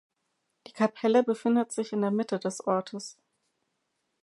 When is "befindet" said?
1.21-1.71